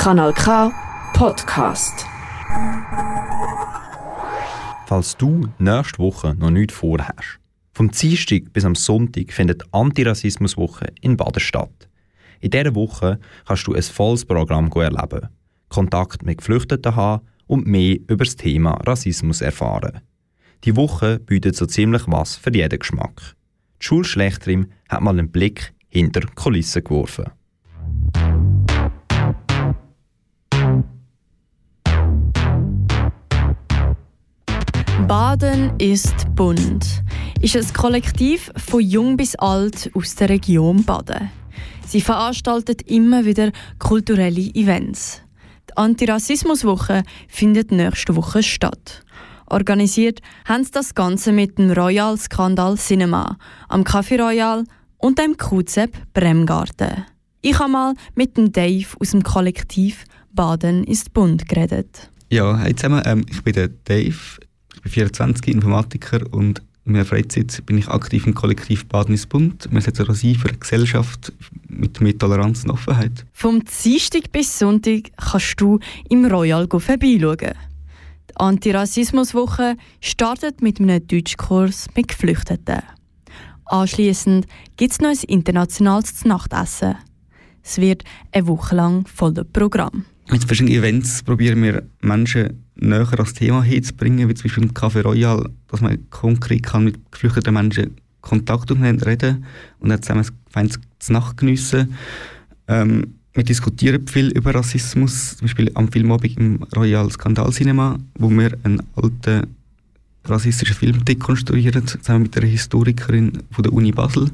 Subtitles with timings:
[0.00, 0.72] Kanal K
[1.12, 2.06] Podcast.
[4.86, 7.38] Falls du nächste Woche noch nichts vorhast.
[7.74, 11.90] Vom Dienstag bis am Sonntag findet Antirassismuswoche in Baden statt.
[12.40, 15.28] In dieser Woche kannst du ein volles Programm erleben,
[15.68, 20.00] Kontakt mit Geflüchteten haben und mehr über das Thema Rassismus erfahren.
[20.64, 23.20] Die Woche bietet so ziemlich was für jeden Geschmack.
[23.82, 27.26] Die Schulschlechterin hat mal einen Blick hinter Kulissen geworfen.
[35.10, 37.02] Baden ist bunt.
[37.40, 41.32] Ist ein Kollektiv von jung bis alt aus der Region Baden.
[41.84, 43.50] Sie veranstaltet immer wieder
[43.80, 45.20] kulturelle Events.
[45.68, 49.02] Die Antirassismuswoche findet nächste Woche statt.
[49.46, 53.36] Organisiert haben sie das Ganze mit dem Royal Skandal Cinema
[53.68, 54.62] am Café Royal
[54.98, 57.04] und dem QZEP Bremgarten.
[57.40, 62.12] Ich habe mal mit dem Dave aus dem Kollektiv Baden ist bunt geredet.
[62.28, 64.38] Ja, hey zusammen, ähm, ich bin der Dave,
[64.80, 69.28] ich bin 24, Informatiker und in meiner Freizeit bin ich aktiv im Kollektiv Baden ist
[69.28, 69.68] bunt.
[69.70, 71.32] Wir setzen uns ein für eine Gesellschaft
[71.68, 73.26] mit mehr Toleranz und Offenheit.
[73.34, 77.36] Vom Dienstag bis Sonntag kannst du im Royal vorbeischauen.
[77.36, 82.82] Die Antirassismuswoche startet mit einem Deutschkurs mit Geflüchteten.
[83.66, 84.46] Anschließend
[84.78, 86.96] gibt es noch ein internationales Nachtessen.
[87.62, 90.06] Es wird eine Woche lang voller Programm.
[90.32, 95.02] Mit verschiedenen Events probieren wir Menschen näher ans Thema hinzubringen, wie zum Beispiel im Café
[95.02, 99.44] Royal, dass man konkret kann mit geflüchteten Menschen Kontakt aufnehmen, reden
[99.80, 101.94] und dann zusammen feines Nacht geniessen.
[102.68, 108.30] Ähm, wir diskutieren viel über Rassismus, zum Beispiel am Filmabend im Royal Skandal Cinema, wo
[108.30, 109.48] wir einen alten
[110.24, 114.30] rassistischen Film dekonstruieren, zusammen mit einer Historikerin von der Uni Basel.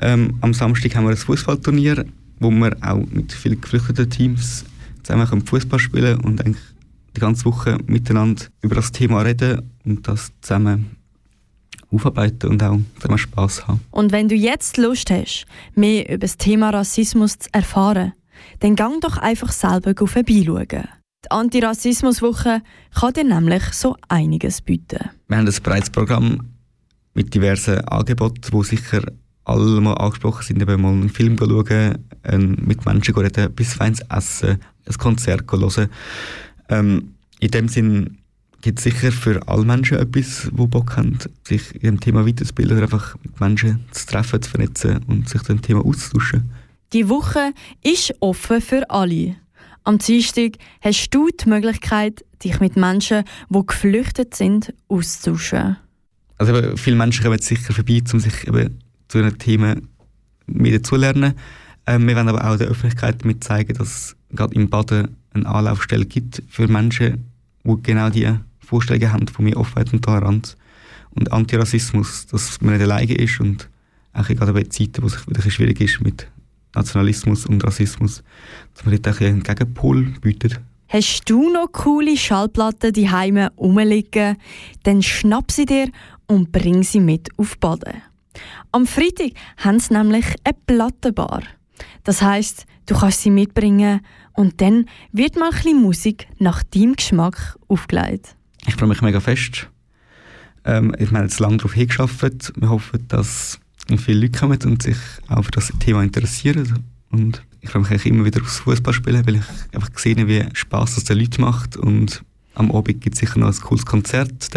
[0.00, 2.06] Ähm, am Samstag haben wir ein Fußballturnier,
[2.38, 4.64] wo wir auch mit vielen geflüchteten Teams
[5.10, 6.64] zusammen Fußball spielen und eigentlich
[7.16, 10.96] die ganze Woche miteinander über das Thema reden und das zusammen
[11.92, 13.80] aufarbeiten und auch zusammen Spass haben.
[13.90, 18.12] Und wenn du jetzt Lust hast, mehr über das Thema Rassismus zu erfahren,
[18.60, 20.88] dann gang doch einfach selber vorbeischauen.
[21.24, 22.62] Die Antirassismuswoche
[22.98, 25.10] kann dir nämlich so einiges bieten.
[25.28, 26.40] Wir haben ein breites Programm
[27.12, 29.02] mit diversen Angeboten, wo sicher
[29.44, 31.98] alle mal angesprochen sind, eben mal einen Film schauen,
[32.64, 35.88] mit Menschen reden, bis feins essen, ein Konzert hören.
[36.68, 38.18] Ähm, in dem Sinn
[38.60, 42.76] gibt es sicher für alle Menschen etwas, die Bock haben, sich in dem Thema weiterzubilden,
[42.76, 46.50] oder einfach mit Menschen zu treffen, zu vernetzen und sich dem Thema auszutauschen.
[46.92, 47.52] Die Woche
[47.82, 49.36] ist offen für alle.
[49.84, 50.52] Am Dienstag
[50.82, 55.76] hast du die Möglichkeit, dich mit Menschen, die geflüchtet sind, auszutauschen.
[56.36, 59.88] Also viele Menschen kommen sicher vorbei, um sich eben zu den Themen
[60.46, 61.34] mehr dazulernen.
[61.86, 66.06] Ähm, wir wollen aber auch der Öffentlichkeit damit zeigen, dass gerade im Baden eine Anlaufstelle
[66.06, 67.24] gibt für Menschen,
[67.64, 70.56] die genau diese Vorstellungen haben von mehr Offenheit und Toleranz
[71.10, 73.68] und Antirassismus, dass man nicht alleine ist und
[74.12, 76.26] auch gerade bei Zeiten, wo es wieder schwierig ist mit
[76.74, 78.22] Nationalismus und Rassismus,
[78.74, 80.60] dass man dort einen Gegenpol bietet.
[80.88, 84.36] Hast du noch coole Schallplatten die Heime rumliegen?
[84.82, 85.88] Dann schnapp sie dir
[86.26, 88.02] und bring sie mit auf Baden.
[88.72, 91.42] Am Freitag haben sie nämlich eine Plattenbar.
[92.04, 94.00] Das heißt, du kannst sie mitbringen
[94.32, 98.36] und dann wird mal ein bisschen Musik nach deinem Geschmack aufgelegt.
[98.66, 99.68] Ich freue mich mega fest.
[100.64, 102.52] Ähm, wir haben jetzt lange darauf hingearbeitet.
[102.56, 103.58] Wir hoffen, dass
[103.98, 106.84] viele Leute kommen und sich auch für das Thema interessieren.
[107.10, 109.44] Und ich freue mich immer wieder aufs Fußballspielen, weil ich
[109.74, 111.76] einfach sehe, wie Spaß das den Leuten macht.
[111.76, 112.22] Und
[112.54, 114.48] am Abend gibt es sicher noch ein cooles Konzert,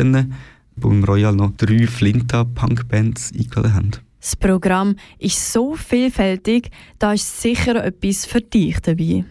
[0.76, 3.92] wo im Royal noch drei Flinta-Punk-Bands eingeladen haben.
[4.24, 9.26] Das Programm ist so vielfältig, da ist sicher etwas für dich dabei.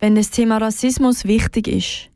[0.00, 2.10] Wenn das Thema Rassismus wichtig ist,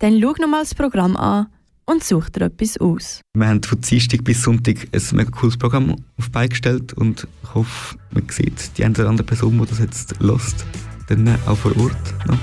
[0.00, 1.46] dann schau nochmal das Programm an
[1.86, 3.20] und such dir etwas aus.
[3.34, 7.96] Wir haben von Dienstag bis Sonntag ein mega cooles Programm auf beigestellt und ich hoffe,
[8.10, 10.66] man sieht die eine oder andere Person, die das jetzt lost,
[11.06, 12.26] dann auch vor Ort.
[12.26, 12.36] No?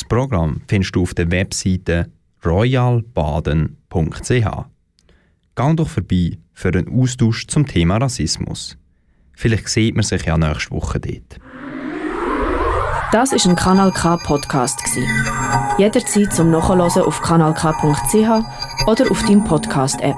[0.00, 2.10] Das Programm findest du auf der Webseite
[2.42, 4.30] royalbaden.ch.
[4.30, 8.78] Geh doch vorbei für einen Austausch zum Thema Rassismus.
[9.34, 11.38] Vielleicht sieht man sich ja nächste Woche dort.
[13.12, 14.80] Das ist ein Kanal K Podcast
[15.76, 17.66] Jederzeit zum Nachhören auf kanalk.ch
[18.86, 20.16] oder auf deinem Podcast App.